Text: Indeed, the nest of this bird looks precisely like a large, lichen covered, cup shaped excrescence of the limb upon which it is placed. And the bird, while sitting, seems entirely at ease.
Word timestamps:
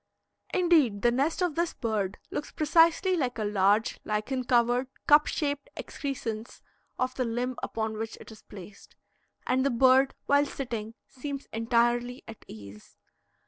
Indeed, 0.51 1.03
the 1.03 1.11
nest 1.11 1.43
of 1.43 1.53
this 1.53 1.75
bird 1.75 2.17
looks 2.31 2.51
precisely 2.51 3.15
like 3.15 3.37
a 3.37 3.43
large, 3.43 3.99
lichen 4.03 4.43
covered, 4.45 4.87
cup 5.05 5.27
shaped 5.27 5.69
excrescence 5.77 6.63
of 6.97 7.13
the 7.13 7.23
limb 7.23 7.55
upon 7.61 7.95
which 7.99 8.17
it 8.19 8.31
is 8.31 8.41
placed. 8.41 8.95
And 9.45 9.63
the 9.63 9.69
bird, 9.69 10.15
while 10.25 10.47
sitting, 10.47 10.95
seems 11.07 11.45
entirely 11.53 12.23
at 12.27 12.43
ease. 12.47 12.97